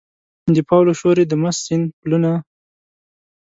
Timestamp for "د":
0.55-0.57, 1.29-1.33